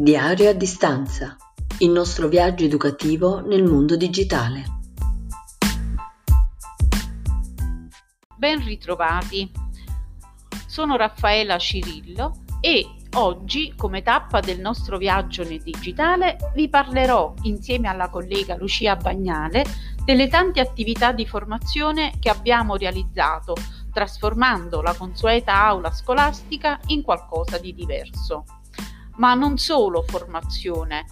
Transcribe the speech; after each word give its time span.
Diario 0.00 0.50
a 0.50 0.52
distanza. 0.52 1.36
Il 1.78 1.90
nostro 1.90 2.28
viaggio 2.28 2.64
educativo 2.64 3.40
nel 3.40 3.64
mondo 3.64 3.96
digitale. 3.96 4.62
Ben 8.36 8.64
ritrovati. 8.64 9.50
Sono 10.68 10.96
Raffaela 10.96 11.58
Cirillo 11.58 12.44
e 12.60 12.86
oggi, 13.14 13.74
come 13.76 14.02
tappa 14.02 14.38
del 14.38 14.60
nostro 14.60 14.98
viaggio 14.98 15.42
nel 15.42 15.62
digitale, 15.62 16.36
vi 16.54 16.68
parlerò 16.68 17.34
insieme 17.42 17.88
alla 17.88 18.08
collega 18.08 18.54
Lucia 18.54 18.94
Bagnale 18.94 19.64
delle 20.04 20.28
tante 20.28 20.60
attività 20.60 21.10
di 21.10 21.26
formazione 21.26 22.12
che 22.20 22.30
abbiamo 22.30 22.76
realizzato, 22.76 23.56
trasformando 23.92 24.80
la 24.80 24.94
consueta 24.94 25.60
aula 25.64 25.90
scolastica 25.90 26.78
in 26.86 27.02
qualcosa 27.02 27.58
di 27.58 27.74
diverso 27.74 28.44
ma 29.18 29.34
non 29.34 29.58
solo 29.58 30.02
formazione. 30.02 31.06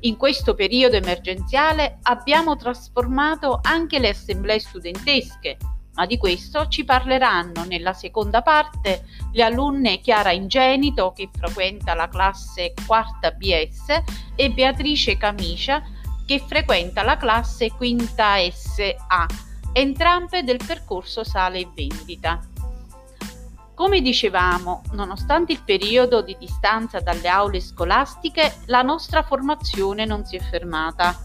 In 0.00 0.16
questo 0.16 0.54
periodo 0.54 0.96
emergenziale 0.96 1.98
abbiamo 2.02 2.56
trasformato 2.56 3.60
anche 3.62 3.98
le 3.98 4.08
assemblee 4.08 4.58
studentesche, 4.58 5.56
ma 5.94 6.06
di 6.06 6.16
questo 6.16 6.68
ci 6.68 6.84
parleranno 6.84 7.64
nella 7.64 7.92
seconda 7.92 8.42
parte 8.42 9.04
le 9.32 9.42
alunne 9.42 10.00
Chiara 10.00 10.32
Ingenito 10.32 11.12
che 11.12 11.28
frequenta 11.32 11.94
la 11.94 12.08
classe 12.08 12.72
quarta 12.86 13.30
BS 13.30 14.02
e 14.34 14.50
Beatrice 14.50 15.16
Camicia 15.16 15.82
che 16.26 16.42
frequenta 16.46 17.02
la 17.02 17.16
classe 17.16 17.70
quinta 17.72 18.36
SA, 18.50 19.26
entrambe 19.72 20.42
del 20.42 20.60
percorso 20.64 21.24
sale 21.24 21.60
e 21.60 21.68
vendita. 21.74 22.40
Come 23.74 24.02
dicevamo, 24.02 24.82
nonostante 24.92 25.52
il 25.52 25.62
periodo 25.64 26.20
di 26.20 26.36
distanza 26.38 27.00
dalle 27.00 27.28
aule 27.28 27.58
scolastiche, 27.58 28.58
la 28.66 28.82
nostra 28.82 29.22
formazione 29.22 30.04
non 30.04 30.26
si 30.26 30.36
è 30.36 30.40
fermata. 30.40 31.18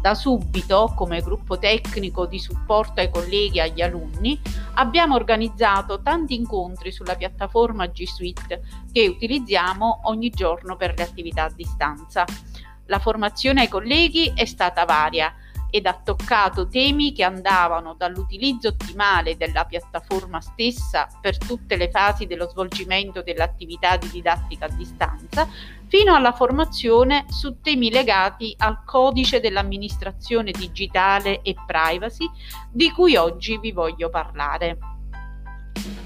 Da 0.00 0.14
subito, 0.14 0.94
come 0.96 1.20
gruppo 1.20 1.58
tecnico 1.58 2.26
di 2.26 2.40
supporto 2.40 3.00
ai 3.00 3.10
colleghi 3.10 3.58
e 3.58 3.62
agli 3.62 3.82
alunni, 3.82 4.40
abbiamo 4.74 5.14
organizzato 5.14 6.00
tanti 6.00 6.34
incontri 6.34 6.90
sulla 6.90 7.14
piattaforma 7.14 7.86
G 7.86 8.04
Suite 8.04 8.62
che 8.90 9.06
utilizziamo 9.06 10.00
ogni 10.04 10.30
giorno 10.30 10.76
per 10.76 10.94
le 10.96 11.04
attività 11.04 11.44
a 11.44 11.52
distanza. 11.54 12.24
La 12.86 12.98
formazione 12.98 13.60
ai 13.60 13.68
colleghi 13.68 14.32
è 14.34 14.46
stata 14.46 14.84
varia 14.84 15.32
ed 15.74 15.86
ha 15.86 15.94
toccato 15.94 16.68
temi 16.68 17.14
che 17.14 17.24
andavano 17.24 17.94
dall'utilizzo 17.94 18.68
ottimale 18.68 19.38
della 19.38 19.64
piattaforma 19.64 20.38
stessa 20.42 21.08
per 21.18 21.38
tutte 21.38 21.76
le 21.76 21.88
fasi 21.88 22.26
dello 22.26 22.46
svolgimento 22.46 23.22
dell'attività 23.22 23.96
di 23.96 24.10
didattica 24.10 24.66
a 24.66 24.68
distanza, 24.68 25.48
fino 25.86 26.14
alla 26.14 26.32
formazione 26.32 27.24
su 27.30 27.62
temi 27.62 27.90
legati 27.90 28.54
al 28.58 28.84
codice 28.84 29.40
dell'amministrazione 29.40 30.50
digitale 30.50 31.40
e 31.40 31.54
privacy 31.66 32.28
di 32.70 32.90
cui 32.90 33.16
oggi 33.16 33.56
vi 33.56 33.72
voglio 33.72 34.10
parlare. 34.10 34.76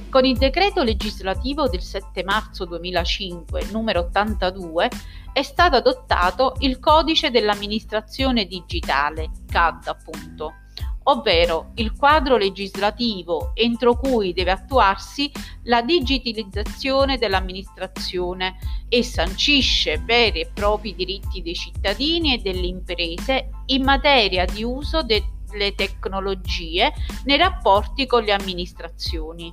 Con 0.09 0.25
il 0.25 0.39
decreto 0.39 0.85
legislativo 0.85 1.69
del 1.69 1.83
7 1.83 2.23
marzo 2.23 2.65
2005, 2.67 3.67
numero 3.73 3.99
82, 4.03 4.91
è 5.37 5.43
stato 5.43 5.77
adottato 5.77 6.55
il 6.61 6.79
codice 6.79 7.31
dell'amministrazione 7.31 8.47
digitale, 8.47 9.29
CAD 9.47 9.87
appunto, 9.89 10.55
ovvero 11.03 11.73
il 11.75 11.95
quadro 11.95 12.39
legislativo 12.39 13.51
entro 13.53 13.99
cui 13.99 14.33
deve 14.33 14.53
attuarsi 14.53 15.31
la 15.65 15.83
digitalizzazione 15.83 17.19
dell'amministrazione 17.19 18.57
e 18.89 19.03
sancisce 19.03 19.99
veri 19.99 20.41
e 20.41 20.51
propri 20.55 20.95
diritti 20.95 21.43
dei 21.43 21.55
cittadini 21.55 22.33
e 22.33 22.39
delle 22.39 22.69
imprese 22.69 23.51
in 23.67 23.85
materia 23.85 24.47
di 24.47 24.65
uso 24.65 25.03
delle 25.03 25.75
tecnologie 25.75 26.95
nei 27.25 27.37
rapporti 27.37 28.07
con 28.07 28.25
le 28.25 28.33
amministrazioni. 28.33 29.53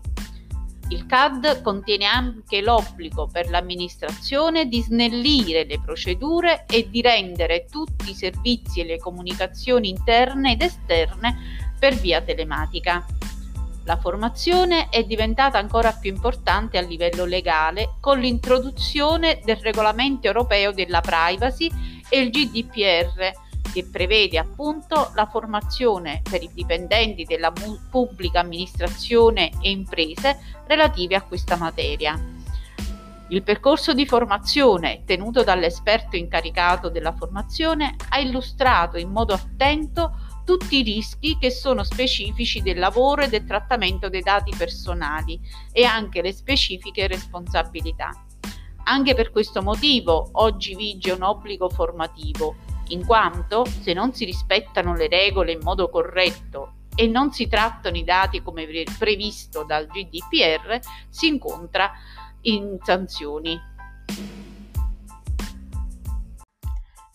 Il 0.94 1.08
CAD 1.08 1.64
contiene 1.64 2.06
anche 2.06 2.62
l'obbligo 2.62 3.28
per 3.28 3.50
l'amministrazione 3.50 4.68
di 4.68 4.80
snellire 4.80 5.66
le 5.66 5.82
procedure 5.84 6.66
e 6.68 6.88
di 6.88 7.02
rendere 7.02 7.66
tutti 7.66 8.12
i 8.12 8.14
servizi 8.14 8.82
e 8.82 8.86
le 8.86 9.00
comunicazioni 9.00 9.90
interne 9.90 10.52
ed 10.52 10.62
esterne 10.62 11.36
per 11.80 11.96
via 11.96 12.22
telematica. 12.22 13.04
La 13.86 13.98
formazione 13.98 14.90
è 14.90 15.04
diventata 15.04 15.58
ancora 15.58 15.94
più 15.94 16.12
importante 16.12 16.78
a 16.78 16.82
livello 16.82 17.26
legale 17.26 17.96
con 18.00 18.20
l'introduzione 18.20 19.42
del 19.44 19.58
regolamento 19.58 20.28
europeo 20.28 20.72
della 20.74 21.02
privacy 21.02 21.72
e 22.08 22.20
il 22.20 22.30
GDPR, 22.30 23.32
che 23.74 23.86
prevede 23.86 24.38
appunto 24.38 25.12
la 25.16 25.26
formazione 25.26 26.22
per 26.30 26.44
i 26.44 26.50
dipendenti 26.54 27.24
della 27.24 27.52
pubblica 27.90 28.42
amministrazione 28.42 29.50
e 29.62 29.72
imprese 29.72 30.40
relative 30.68 31.16
a 31.16 31.24
questa 31.24 31.56
materia. 31.56 32.18
Il 33.30 33.42
percorso 33.42 33.94
di 33.94 34.06
formazione 34.06 35.02
tenuto 35.06 35.44
dall'esperto 35.44 36.16
incaricato 36.16 36.90
della 36.90 37.14
formazione 37.14 37.96
ha 38.10 38.20
illustrato 38.20 39.00
in 39.00 39.10
modo 39.10 39.34
attento 39.34 40.18
tutti 40.46 40.80
i 40.80 40.84
rischi 40.84 41.38
che 41.40 41.50
sono 41.50 41.84
specifici 41.84 42.62
del 42.62 42.78
lavoro 42.78 43.24
e 43.24 43.30
del 43.30 43.46
trattamento 43.46 44.08
dei 44.08 44.22
dati 44.22 44.54
personali 44.56 45.40
e 45.72 45.84
anche 45.84 46.22
le 46.22 46.32
specifiche 46.32 47.08
responsabilità. 47.08 48.12
Anche 48.84 49.16
per 49.16 49.32
questo 49.32 49.64
motivo 49.64 50.30
oggi 50.34 50.76
vige 50.76 51.12
un 51.12 51.24
obbligo 51.24 51.70
formativo 51.70 52.56
in 52.90 53.06
quanto 53.06 53.66
se 53.66 53.94
non 53.94 54.14
si 54.14 54.26
rispettano 54.26 54.96
le 54.96 55.08
regole 55.08 55.52
in 55.52 55.60
modo 55.62 55.90
corretto 55.90 56.76
e 56.96 57.08
non 57.08 57.32
si 57.32 57.48
trattano 57.48 57.98
i 57.98 58.04
dati 58.04 58.42
come 58.42 58.68
previsto 58.98 59.64
dal 59.64 59.88
GDPR, 59.88 60.80
si 61.10 61.28
incontra 61.28 61.92
in 62.42 62.78
sanzioni. 62.82 63.60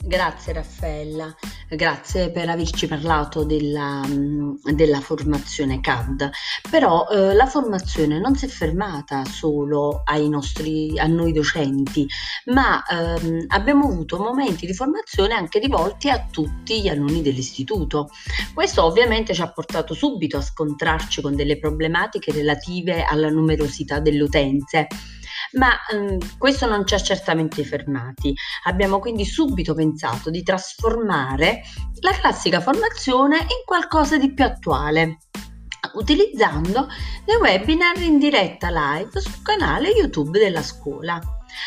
Grazie 0.08 0.54
Raffaella, 0.54 1.36
grazie 1.68 2.30
per 2.30 2.48
averci 2.48 2.86
parlato 2.86 3.44
della, 3.44 4.02
mm, 4.06 4.54
della 4.72 5.00
formazione 5.00 5.82
CAD, 5.82 6.30
però 6.70 7.06
eh, 7.08 7.34
la 7.34 7.44
formazione 7.44 8.18
non 8.18 8.34
si 8.34 8.46
è 8.46 8.48
fermata 8.48 9.26
solo 9.26 10.00
ai 10.06 10.30
nostri, 10.30 10.98
a 10.98 11.06
noi 11.06 11.32
docenti, 11.32 12.08
ma 12.46 12.82
ehm, 12.86 13.44
abbiamo 13.48 13.84
avuto 13.84 14.16
momenti 14.16 14.64
di 14.64 14.72
formazione 14.72 15.34
anche 15.34 15.58
rivolti 15.58 16.08
a 16.08 16.26
tutti 16.30 16.80
gli 16.80 16.88
alunni 16.88 17.20
dell'istituto. 17.20 18.08
Questo 18.54 18.84
ovviamente 18.84 19.34
ci 19.34 19.42
ha 19.42 19.52
portato 19.52 19.92
subito 19.92 20.38
a 20.38 20.40
scontrarci 20.40 21.20
con 21.20 21.36
delle 21.36 21.58
problematiche 21.58 22.32
relative 22.32 23.04
alla 23.04 23.28
numerosità 23.28 24.00
delle 24.00 24.22
utenze 24.22 24.86
ma 25.52 25.72
ehm, 25.90 26.36
questo 26.38 26.66
non 26.66 26.86
ci 26.86 26.94
ha 26.94 26.98
certamente 26.98 27.64
fermati. 27.64 28.34
Abbiamo 28.64 28.98
quindi 28.98 29.24
subito 29.24 29.74
pensato 29.74 30.30
di 30.30 30.42
trasformare 30.42 31.62
la 32.00 32.12
classica 32.12 32.60
formazione 32.60 33.38
in 33.38 33.64
qualcosa 33.64 34.18
di 34.18 34.32
più 34.32 34.44
attuale 34.44 35.18
utilizzando 35.94 36.88
dei 37.24 37.36
webinar 37.36 37.96
in 38.02 38.18
diretta 38.18 38.68
live 38.70 39.20
sul 39.20 39.42
canale 39.42 39.90
YouTube 39.90 40.38
della 40.38 40.62
scuola. 40.62 41.20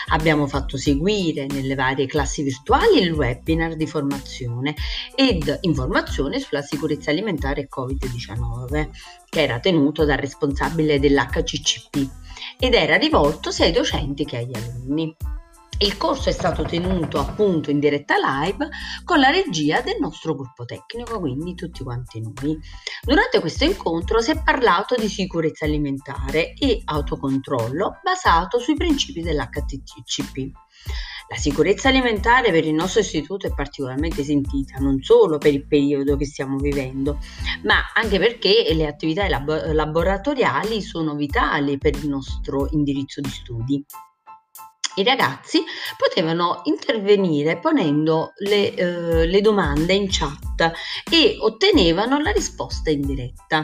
Abbiamo 0.10 0.48
fatto 0.48 0.78
seguire 0.78 1.48
nelle 1.48 1.76
varie 1.76 2.06
classi 2.06 2.44
virtuali 2.44 3.02
il 3.02 3.12
webinar 3.12 3.76
di 3.76 3.88
formazione 3.88 4.76
ed 5.16 5.60
informazione 5.62 6.40
sulla 6.40 6.62
sicurezza 6.62 7.12
alimentare 7.12 7.68
Covid-19, 7.68 8.90
che 9.28 9.42
era 9.42 9.60
tenuto 9.60 10.06
dal 10.06 10.18
responsabile 10.18 11.00
dell'HCCP 11.00 12.21
ed 12.64 12.76
era 12.76 12.96
rivolto 12.96 13.50
sia 13.50 13.66
ai 13.66 13.72
docenti 13.72 14.24
che 14.24 14.38
agli 14.38 14.56
alunni. 14.56 15.16
Il 15.80 15.98
corso 15.98 16.30
è 16.30 16.32
stato 16.32 16.62
tenuto 16.62 17.18
appunto 17.18 17.72
in 17.72 17.80
diretta 17.80 18.14
live 18.18 18.70
con 19.04 19.20
la 19.20 19.32
regia 19.32 19.82
del 19.82 19.96
nostro 20.00 20.36
gruppo 20.36 20.64
tecnico, 20.64 21.20
quindi 21.20 21.56
tutti 21.56 21.84
quanti 21.84 22.22
noi. 22.22 22.60
Durante 23.02 23.40
questo 23.40 23.64
incontro 23.64 24.22
si 24.22 24.30
è 24.30 24.44
parlato 24.44 24.94
di 24.94 25.10
sicurezza 25.10 25.66
alimentare 25.66 26.54
e 26.54 26.84
autocontrollo 26.86 28.00
basato 28.04 28.60
sui 28.60 28.76
principi 28.76 29.24
dell'HTTCP. 29.24 30.52
La 31.32 31.38
sicurezza 31.38 31.88
alimentare 31.88 32.52
per 32.52 32.66
il 32.66 32.74
nostro 32.74 33.00
istituto 33.00 33.48
è 33.48 33.54
particolarmente 33.54 34.22
sentita, 34.22 34.80
non 34.80 35.02
solo 35.02 35.38
per 35.38 35.54
il 35.54 35.66
periodo 35.66 36.18
che 36.18 36.26
stiamo 36.26 36.58
vivendo, 36.58 37.20
ma 37.64 37.94
anche 37.96 38.20
perché 38.20 38.70
le 38.74 38.86
attività 38.86 39.30
lab- 39.30 39.72
laboratoriali 39.72 40.82
sono 40.82 41.16
vitali 41.16 41.78
per 41.78 41.96
il 41.96 42.10
nostro 42.10 42.68
indirizzo 42.72 43.22
di 43.22 43.30
studi. 43.30 43.86
I 44.96 45.04
ragazzi 45.06 45.64
potevano 45.98 46.64
intervenire 46.66 47.60
ponendo 47.60 48.34
le, 48.40 48.74
eh, 48.74 49.26
le 49.26 49.40
domande 49.40 49.94
in 49.94 50.08
chat 50.10 50.74
e 51.10 51.38
ottenevano 51.40 52.20
la 52.20 52.32
risposta 52.32 52.90
in 52.90 53.06
diretta. 53.06 53.64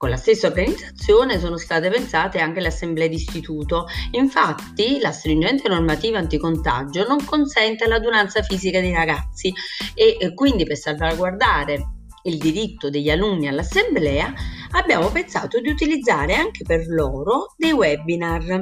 Con 0.00 0.08
la 0.08 0.16
stessa 0.16 0.46
organizzazione 0.46 1.38
sono 1.38 1.58
state 1.58 1.90
pensate 1.90 2.38
anche 2.38 2.60
le 2.60 2.68
assemblee 2.68 3.06
d'istituto. 3.10 3.86
Infatti, 4.12 4.98
la 4.98 5.12
stringente 5.12 5.68
normativa 5.68 6.16
anticontagio 6.16 7.06
non 7.06 7.22
consente 7.22 7.86
l'adunanza 7.86 8.40
fisica 8.40 8.80
dei 8.80 8.94
ragazzi 8.94 9.52
e 9.92 10.32
quindi 10.32 10.64
per 10.64 10.78
salvaguardare 10.78 11.88
il 12.22 12.38
diritto 12.38 12.88
degli 12.88 13.10
alunni 13.10 13.48
all'assemblea, 13.48 14.32
abbiamo 14.70 15.10
pensato 15.10 15.60
di 15.60 15.68
utilizzare 15.68 16.34
anche 16.34 16.64
per 16.64 16.86
loro 16.86 17.52
dei 17.58 17.72
webinar 17.72 18.58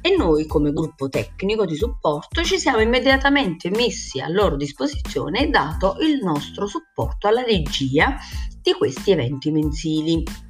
e 0.00 0.16
noi 0.16 0.44
come 0.46 0.72
gruppo 0.72 1.08
tecnico 1.08 1.66
di 1.66 1.76
supporto 1.76 2.42
ci 2.42 2.58
siamo 2.58 2.80
immediatamente 2.80 3.70
messi 3.70 4.18
a 4.18 4.28
loro 4.28 4.56
disposizione 4.56 5.42
e 5.42 5.50
dato 5.50 5.98
il 6.00 6.18
nostro 6.20 6.66
supporto 6.66 7.28
alla 7.28 7.44
regia 7.44 8.16
di 8.60 8.72
questi 8.72 9.12
eventi 9.12 9.52
mensili. 9.52 10.48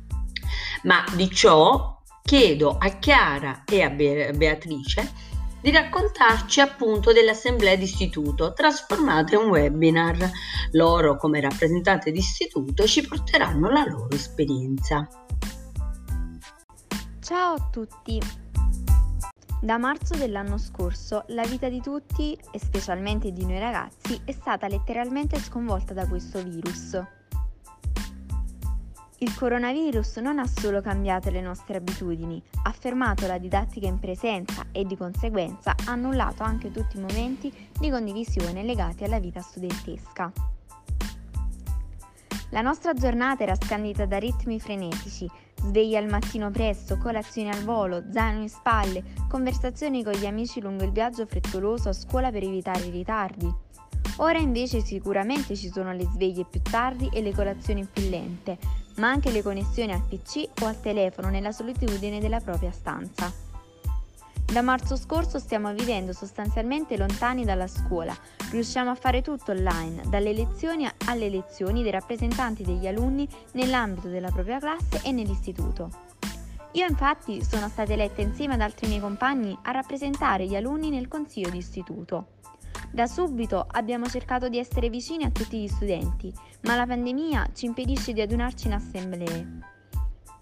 Ma 0.84 1.04
di 1.14 1.30
ciò 1.30 2.00
chiedo 2.22 2.76
a 2.78 2.88
Chiara 2.98 3.64
e 3.64 3.82
a 3.82 3.90
Beatrice 3.90 5.28
di 5.60 5.70
raccontarci 5.70 6.60
appunto 6.60 7.12
delle 7.12 7.30
assemblee 7.30 7.76
d'istituto 7.76 8.54
trasformate 8.54 9.34
in 9.34 9.42
webinar. 9.42 10.30
Loro 10.72 11.16
come 11.16 11.40
rappresentanti 11.40 12.10
d'istituto 12.10 12.86
ci 12.86 13.06
porteranno 13.06 13.68
la 13.70 13.84
loro 13.84 14.10
esperienza. 14.10 15.06
Ciao 17.20 17.54
a 17.54 17.68
tutti! 17.70 18.20
Da 19.60 19.76
marzo 19.76 20.14
dell'anno 20.14 20.56
scorso 20.56 21.24
la 21.28 21.44
vita 21.44 21.68
di 21.68 21.82
tutti, 21.82 22.34
e 22.50 22.58
specialmente 22.58 23.30
di 23.30 23.44
noi 23.44 23.58
ragazzi, 23.58 24.18
è 24.24 24.32
stata 24.32 24.66
letteralmente 24.66 25.38
sconvolta 25.38 25.92
da 25.92 26.08
questo 26.08 26.42
virus. 26.42 26.98
Il 29.22 29.36
coronavirus 29.36 30.16
non 30.16 30.38
ha 30.38 30.46
solo 30.46 30.80
cambiato 30.80 31.28
le 31.28 31.42
nostre 31.42 31.76
abitudini, 31.76 32.42
ha 32.62 32.72
fermato 32.72 33.26
la 33.26 33.36
didattica 33.36 33.86
in 33.86 33.98
presenza 33.98 34.64
e 34.72 34.86
di 34.86 34.96
conseguenza 34.96 35.72
ha 35.72 35.90
annullato 35.90 36.42
anche 36.42 36.70
tutti 36.70 36.96
i 36.96 37.00
momenti 37.00 37.52
di 37.78 37.90
condivisione 37.90 38.62
legati 38.62 39.04
alla 39.04 39.20
vita 39.20 39.42
studentesca. 39.42 40.32
La 42.48 42.62
nostra 42.62 42.94
giornata 42.94 43.42
era 43.42 43.54
scandita 43.54 44.06
da 44.06 44.16
ritmi 44.16 44.58
frenetici, 44.58 45.28
sveglia 45.54 45.98
al 45.98 46.08
mattino 46.08 46.50
presto, 46.50 46.96
colazioni 46.96 47.50
al 47.50 47.62
volo, 47.62 48.04
zaino 48.10 48.40
in 48.40 48.48
spalle, 48.48 49.04
conversazioni 49.28 50.02
con 50.02 50.14
gli 50.14 50.24
amici 50.24 50.62
lungo 50.62 50.84
il 50.84 50.92
viaggio 50.92 51.26
frettoloso 51.26 51.90
a 51.90 51.92
scuola 51.92 52.30
per 52.30 52.42
evitare 52.42 52.86
i 52.86 52.90
ritardi. 52.90 53.54
Ora 54.20 54.38
invece 54.38 54.82
sicuramente 54.82 55.56
ci 55.56 55.70
sono 55.70 55.94
le 55.94 56.04
sveglie 56.04 56.44
più 56.44 56.60
tardi 56.60 57.08
e 57.10 57.22
le 57.22 57.32
colazioni 57.32 57.86
più 57.90 58.06
lente, 58.10 58.58
ma 58.96 59.08
anche 59.08 59.30
le 59.30 59.42
connessioni 59.42 59.92
al 59.92 60.02
PC 60.02 60.46
o 60.62 60.66
al 60.66 60.78
telefono 60.78 61.30
nella 61.30 61.52
solitudine 61.52 62.20
della 62.20 62.40
propria 62.40 62.70
stanza. 62.70 63.32
Da 64.44 64.60
marzo 64.60 64.96
scorso 64.96 65.38
stiamo 65.38 65.72
vivendo 65.72 66.12
sostanzialmente 66.12 66.98
lontani 66.98 67.46
dalla 67.46 67.66
scuola, 67.66 68.14
riusciamo 68.50 68.90
a 68.90 68.94
fare 68.94 69.22
tutto 69.22 69.52
online, 69.52 70.02
dalle 70.08 70.34
lezioni 70.34 70.86
alle 71.06 71.30
lezioni 71.30 71.82
dei 71.82 71.92
rappresentanti 71.92 72.62
degli 72.62 72.86
alunni 72.86 73.26
nell'ambito 73.52 74.08
della 74.08 74.30
propria 74.30 74.58
classe 74.58 75.00
e 75.02 75.12
nell'istituto. 75.12 75.90
Io 76.72 76.86
infatti 76.86 77.42
sono 77.42 77.68
stata 77.68 77.94
eletta 77.94 78.20
insieme 78.20 78.52
ad 78.52 78.60
altri 78.60 78.86
miei 78.86 79.00
compagni 79.00 79.56
a 79.62 79.70
rappresentare 79.70 80.46
gli 80.46 80.56
alunni 80.56 80.90
nel 80.90 81.08
consiglio 81.08 81.48
di 81.48 81.56
istituto. 81.56 82.38
Da 82.92 83.06
subito 83.06 83.64
abbiamo 83.70 84.06
cercato 84.06 84.48
di 84.48 84.58
essere 84.58 84.88
vicini 84.90 85.24
a 85.24 85.30
tutti 85.30 85.60
gli 85.60 85.68
studenti, 85.68 86.32
ma 86.62 86.74
la 86.74 86.86
pandemia 86.86 87.50
ci 87.54 87.66
impedisce 87.66 88.12
di 88.12 88.20
adunarci 88.20 88.66
in 88.66 88.72
assemblee. 88.72 89.58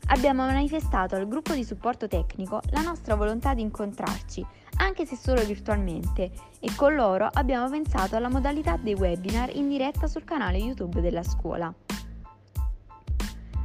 Abbiamo 0.06 0.46
manifestato 0.46 1.14
al 1.14 1.28
gruppo 1.28 1.52
di 1.52 1.62
supporto 1.62 2.08
tecnico 2.08 2.60
la 2.70 2.80
nostra 2.80 3.14
volontà 3.14 3.52
di 3.52 3.60
incontrarci, 3.60 4.44
anche 4.78 5.04
se 5.04 5.16
solo 5.16 5.44
virtualmente, 5.44 6.30
e 6.58 6.74
con 6.74 6.94
loro 6.94 7.28
abbiamo 7.30 7.68
pensato 7.68 8.16
alla 8.16 8.30
modalità 8.30 8.78
dei 8.78 8.94
webinar 8.94 9.54
in 9.54 9.68
diretta 9.68 10.06
sul 10.06 10.24
canale 10.24 10.56
YouTube 10.56 11.02
della 11.02 11.22
scuola. 11.22 11.72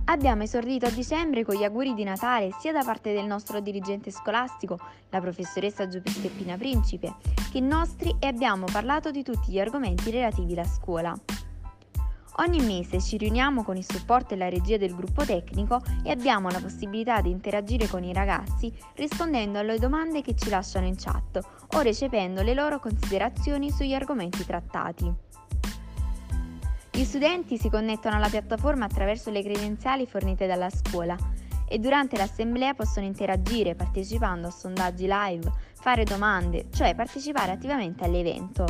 Abbiamo 0.05 0.43
esordito 0.43 0.85
a 0.85 0.89
dicembre 0.89 1.45
con 1.45 1.55
gli 1.55 1.63
auguri 1.63 1.93
di 1.93 2.03
Natale 2.03 2.49
sia 2.59 2.73
da 2.73 2.83
parte 2.83 3.13
del 3.13 3.25
nostro 3.25 3.61
dirigente 3.61 4.11
scolastico, 4.11 4.77
la 5.09 5.21
professoressa 5.21 5.87
Giuseppina 5.87 6.57
Principe, 6.57 7.15
che 7.49 7.61
nostri 7.61 8.13
e 8.19 8.27
abbiamo 8.27 8.65
parlato 8.69 9.11
di 9.11 9.23
tutti 9.23 9.51
gli 9.51 9.59
argomenti 9.59 10.11
relativi 10.11 10.53
alla 10.53 10.65
scuola. 10.65 11.17
Ogni 12.37 12.65
mese 12.65 12.99
ci 12.99 13.15
riuniamo 13.15 13.63
con 13.63 13.77
il 13.77 13.85
supporto 13.85 14.33
e 14.33 14.37
la 14.37 14.49
regia 14.49 14.75
del 14.75 14.93
gruppo 14.93 15.23
tecnico 15.23 15.81
e 16.03 16.11
abbiamo 16.11 16.49
la 16.49 16.59
possibilità 16.59 17.21
di 17.21 17.29
interagire 17.29 17.87
con 17.87 18.03
i 18.03 18.11
ragazzi 18.11 18.73
rispondendo 18.95 19.59
alle 19.59 19.79
domande 19.79 20.21
che 20.21 20.35
ci 20.35 20.49
lasciano 20.49 20.85
in 20.85 20.95
chat 20.97 21.39
o 21.75 21.79
recependo 21.79 22.41
le 22.41 22.53
loro 22.53 22.79
considerazioni 22.79 23.71
sugli 23.71 23.93
argomenti 23.93 24.43
trattati. 24.45 25.32
Gli 26.95 27.05
studenti 27.05 27.57
si 27.57 27.71
connettono 27.71 28.17
alla 28.17 28.29
piattaforma 28.29 28.85
attraverso 28.85 29.31
le 29.31 29.41
credenziali 29.41 30.05
fornite 30.05 30.45
dalla 30.45 30.69
scuola 30.69 31.17
e 31.67 31.79
durante 31.79 32.17
l'assemblea 32.17 32.75
possono 32.75 33.07
interagire 33.07 33.73
partecipando 33.73 34.47
a 34.47 34.51
sondaggi 34.51 35.07
live, 35.09 35.51
fare 35.73 36.03
domande, 36.03 36.67
cioè 36.71 36.93
partecipare 36.93 37.51
attivamente 37.51 38.03
all'evento. 38.03 38.65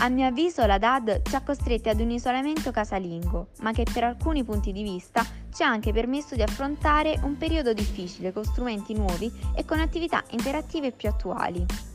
A 0.00 0.08
mio 0.08 0.26
avviso 0.26 0.66
la 0.66 0.78
DAD 0.78 1.22
ci 1.28 1.36
ha 1.36 1.42
costretti 1.42 1.88
ad 1.88 2.00
un 2.00 2.10
isolamento 2.10 2.72
casalingo, 2.72 3.50
ma 3.60 3.70
che 3.70 3.84
per 3.84 4.02
alcuni 4.02 4.42
punti 4.42 4.72
di 4.72 4.82
vista 4.82 5.24
ci 5.54 5.62
ha 5.62 5.68
anche 5.68 5.92
permesso 5.92 6.34
di 6.34 6.42
affrontare 6.42 7.20
un 7.22 7.36
periodo 7.36 7.72
difficile 7.72 8.32
con 8.32 8.42
strumenti 8.42 8.94
nuovi 8.94 9.30
e 9.54 9.64
con 9.64 9.78
attività 9.78 10.24
interattive 10.30 10.90
più 10.90 11.08
attuali. 11.08 11.89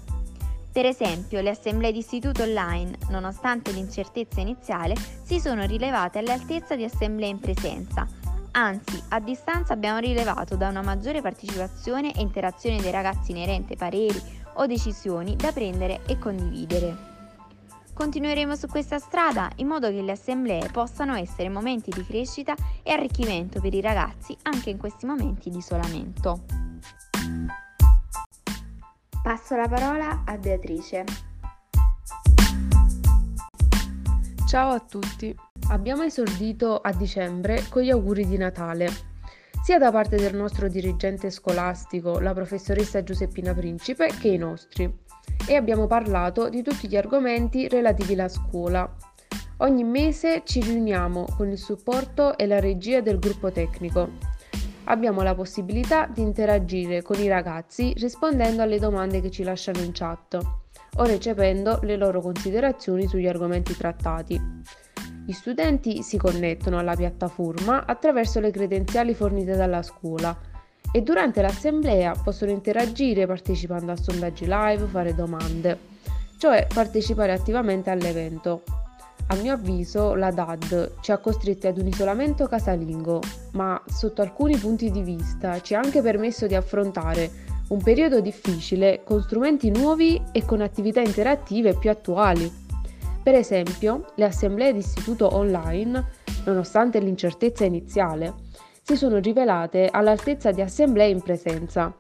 Per 0.75 0.86
esempio, 0.86 1.39
le 1.39 1.51
assemblee 1.51 1.94
di 1.94 2.00
istituto 2.00 2.44
online, 2.44 2.98
nonostante 3.07 3.72
l'incertezza 3.72 4.42
iniziale, 4.42 4.94
si 5.24 5.39
sono 5.39 5.63
rilevate 5.66 6.19
all'altezza 6.19 6.75
di 6.75 6.83
assemblee 6.83 7.30
in 7.30 7.39
presenza. 7.39 8.06
Anzi, 8.51 9.01
a 9.07 9.22
distanza 9.22 9.72
abbiamo 9.72 10.00
rilevato 10.00 10.57
da 10.57 10.68
una 10.68 10.81
maggiore 10.81 11.22
partecipazione 11.22 12.13
e 12.13 12.19
interazione 12.19 12.81
dei 12.81 12.92
ragazzi 12.92 13.31
inerente 13.31 13.77
pareri 13.77 14.22
o 14.56 14.66
decisioni 14.66 15.38
da 15.38 15.54
prendere 15.54 16.01
e 16.07 16.19
condividere. 16.19 16.94
Continueremo 17.94 18.57
su 18.57 18.68
questa 18.68 19.00
strada 19.00 19.50
in 19.56 19.68
modo 19.68 19.89
che 19.89 20.01
le 20.01 20.12
assemblee 20.12 20.68
possano 20.74 21.16
essere 21.16 21.48
momenti 21.48 21.89
di 21.89 22.06
crescita 22.06 22.54
e 22.83 22.92
arricchimento 22.92 23.62
per 23.62 23.74
i 23.74 23.80
ragazzi 23.80 24.36
anche 24.42 24.72
in 24.72 24.77
questi 24.77 25.05
momenti 25.05 25.50
di 25.50 25.60
isolamento. 25.60 26.64
Passo 29.25 29.55
la 29.55 29.67
parola 29.67 30.22
a 30.24 30.38
Beatrice. 30.38 31.03
Ciao 34.48 34.70
a 34.70 34.79
tutti. 34.79 35.36
Abbiamo 35.70 36.03
esordito 36.03 36.77
a 36.77 36.94
dicembre 36.94 37.65
con 37.70 37.82
gli 37.82 37.89
auguri 37.89 38.27
di 38.27 38.38
Natale, 38.38 38.88
sia 39.63 39.79
da 39.79 39.91
parte 39.91 40.17
del 40.17 40.36
nostro 40.36 40.67
dirigente 40.67 41.32
scolastico, 41.32 42.20
la 42.20 42.36
professoressa 42.36 43.01
Giuseppina 43.01 43.55
Principe, 43.55 44.12
che 44.20 44.27
i 44.27 44.38
nostri, 44.38 44.96
e 45.48 45.55
abbiamo 45.55 45.88
parlato 45.88 46.48
di 46.48 46.62
tutti 46.62 46.88
gli 46.88 46.96
argomenti 46.96 47.67
relativi 47.67 48.13
alla 48.13 48.29
scuola. 48.29 48.88
Ogni 49.58 49.84
mese 49.84 50.44
ci 50.46 50.62
riuniamo 50.62 51.25
con 51.36 51.50
il 51.50 51.58
supporto 51.58 52.38
e 52.38 52.46
la 52.46 52.60
regia 52.60 53.01
del 53.01 53.17
gruppo 53.17 53.51
tecnico 53.51 54.35
abbiamo 54.86 55.22
la 55.22 55.36
possibilità 55.36 56.08
di 56.08 56.22
interagire 56.22 57.01
con 57.01 57.20
i 57.20 57.27
ragazzi 57.27 57.94
rispondendo 57.98 58.62
alle 58.62 58.80
domande 58.80 59.22
che 59.22 59.32
ci 59.32 59.44
lasciano 59.44 59.80
in 59.80 59.92
chat 59.94 60.39
o 60.98 61.04
recependo 61.04 61.80
le 61.84 61.96
loro 61.96 62.22
considerazioni 62.22 63.08
sugli 63.08 63.27
argomenti 63.27 63.75
trattati. 63.75 64.39
Gli 65.25 65.32
studenti 65.32 66.04
si 66.04 66.18
connettono 66.18 66.77
alla 66.77 66.96
piattaforma 66.96 67.86
attraverso 67.86 68.39
le 68.39 68.51
credenziali 68.51 69.13
fornite 69.13 69.56
dalla 69.56 69.82
scuola 69.82 70.38
e 70.92 71.01
durante 71.01 71.42
l'assemblea 71.42 72.13
possono 72.24 72.51
interagire 72.51 73.25
partecipando 73.25 73.92
a 73.92 73.98
sondaggi 73.98 74.46
live, 74.48 74.86
fare 74.86 75.13
domande, 75.13 75.77
cioè 76.38 76.68
partecipare 76.72 77.34
attivamente 77.34 77.89
all'evento. 77.89 78.85
A 79.27 79.36
mio 79.36 79.53
avviso 79.53 80.13
la 80.13 80.29
DAD 80.29 81.00
ci 81.01 81.12
ha 81.12 81.17
costretti 81.17 81.65
ad 81.65 81.79
un 81.79 81.88
isolamento 81.88 82.46
casalingo, 82.46 83.22
ma 83.53 83.82
sotto 83.88 84.22
alcuni 84.22 84.55
punti 84.55 84.91
di 84.91 85.01
vista 85.01 85.60
ci 85.62 85.74
ha 85.74 85.79
anche 85.79 86.03
permesso 86.03 86.46
di 86.46 86.53
affrontare 86.53 87.32
un 87.70 87.82
periodo 87.82 88.22
difficile 88.22 89.01
con 89.03 89.24
strumenti 89.24 89.72
nuovi 89.72 90.22
e 90.32 90.46
con 90.46 90.62
attività 90.62 91.01
interattive 91.01 91.75
più 91.75 91.89
attuali. 91.89 92.51
Per 93.24 93.34
esempio, 93.34 94.12
le 94.13 94.25
assemblee 94.25 94.74
di 94.74 94.79
istituto 94.79 95.36
online, 95.36 96.05
nonostante 96.46 97.00
l'incertezza 97.00 97.65
iniziale, 97.65 98.36
si 98.84 98.96
sono 98.96 99.17
rivelate 99.17 99.89
all'altezza 99.91 100.51
di 100.51 100.62
assemblee 100.62 101.10
in 101.10 101.22
presenza 101.22 101.91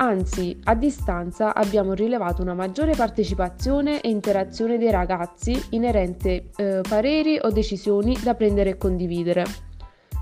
Anzi, 0.00 0.56
a 0.64 0.76
distanza 0.76 1.52
abbiamo 1.52 1.92
rilevato 1.92 2.40
una 2.40 2.54
maggiore 2.54 2.94
partecipazione 2.94 4.00
e 4.00 4.08
interazione 4.08 4.78
dei 4.78 4.92
ragazzi 4.92 5.60
inerente 5.70 6.50
eh, 6.54 6.82
pareri 6.88 7.36
o 7.42 7.50
decisioni 7.50 8.16
da 8.22 8.34
prendere 8.34 8.70
e 8.70 8.76
condividere. 8.76 9.44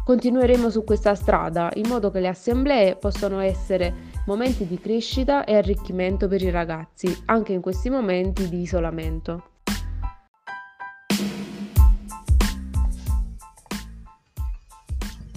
Continueremo 0.03 0.71
su 0.71 0.83
questa 0.83 1.15
strada 1.15 1.71
in 1.75 1.89
modo 1.89 2.11
che 2.11 2.21
le 2.21 2.29
assemblee 2.29 2.97
possano 2.97 3.41
essere 3.41 3.93
momenti 4.25 4.67
di 4.67 4.79
crescita 4.79 5.45
e 5.45 5.57
arricchimento 5.57 6.27
per 6.27 6.41
i 6.41 6.51
ragazzi, 6.51 7.15
anche 7.27 7.53
in 7.53 7.61
questi 7.61 7.91
momenti 7.91 8.49
di 8.49 8.63
isolamento. 8.63 9.56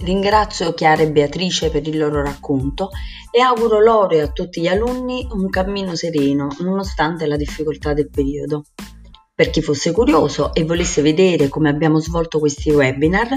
Ringrazio 0.02 0.72
Chiara 0.72 1.02
e 1.02 1.10
Beatrice 1.10 1.70
per 1.70 1.86
il 1.86 1.98
loro 1.98 2.22
racconto 2.22 2.88
e 3.30 3.40
auguro 3.40 3.80
loro 3.80 4.14
e 4.14 4.20
a 4.20 4.28
tutti 4.28 4.62
gli 4.62 4.66
alunni 4.66 5.26
un 5.30 5.50
cammino 5.50 5.94
sereno 5.94 6.48
nonostante 6.60 7.26
la 7.26 7.36
difficoltà 7.36 7.92
del 7.92 8.08
periodo. 8.08 8.64
Per 9.34 9.50
chi 9.50 9.60
fosse 9.60 9.92
curioso 9.92 10.54
e 10.54 10.64
volesse 10.64 11.02
vedere 11.02 11.48
come 11.48 11.68
abbiamo 11.68 12.00
svolto 12.00 12.38
questi 12.38 12.70
webinar, 12.70 13.28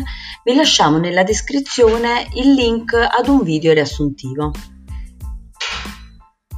vi 0.43 0.55
lasciamo 0.55 0.99
nella 0.99 1.23
descrizione 1.23 2.27
il 2.35 2.53
link 2.53 2.93
ad 2.93 3.27
un 3.27 3.43
video 3.43 3.73
riassuntivo. 3.73 4.51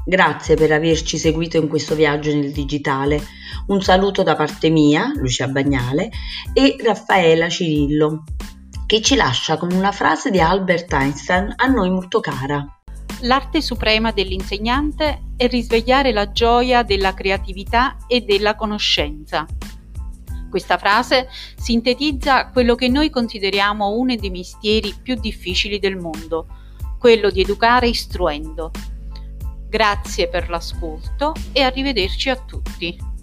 Grazie 0.08 0.56
per 0.56 0.72
averci 0.72 1.18
seguito 1.18 1.58
in 1.58 1.68
questo 1.68 1.96
viaggio 1.96 2.32
nel 2.32 2.52
digitale. 2.52 3.20
Un 3.68 3.82
saluto 3.82 4.22
da 4.22 4.36
parte 4.36 4.70
mia, 4.70 5.12
Lucia 5.16 5.48
Bagnale, 5.48 6.12
e 6.54 6.76
Raffaela 6.80 7.50
Cirillo 7.50 8.24
che 8.86 9.02
ci 9.02 9.16
lascia 9.16 9.58
con 9.58 9.72
una 9.72 9.92
frase 9.92 10.30
di 10.30 10.40
Albert 10.40 10.94
Einstein 10.94 11.54
a 11.56 11.66
noi 11.66 11.90
molto 11.90 12.20
cara. 12.20 12.66
L'arte 13.22 13.62
suprema 13.62 14.12
dell'insegnante 14.12 15.22
è 15.36 15.48
risvegliare 15.48 16.12
la 16.12 16.32
gioia 16.32 16.84
della 16.84 17.14
creatività 17.14 17.98
e 18.08 18.22
della 18.22 18.56
conoscenza. 18.56 19.46
Questa 20.50 20.78
frase 20.78 21.28
sintetizza 21.56 22.50
quello 22.50 22.76
che 22.76 22.88
noi 22.88 23.10
consideriamo 23.10 23.90
uno 23.90 24.16
dei 24.16 24.30
mestieri 24.30 24.94
più 25.02 25.16
difficili 25.16 25.80
del 25.80 25.98
mondo, 25.98 26.48
quello 27.00 27.32
di 27.32 27.42
educare 27.42 27.88
istruendo. 27.88 28.72
Grazie 29.68 30.30
per 30.30 30.50
l'ascolto 30.50 31.34
e 31.52 31.64
arrivederci 31.64 32.30
a 32.30 32.36
tutti. 32.36 33.15